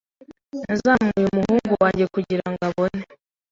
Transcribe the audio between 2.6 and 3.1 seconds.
abone.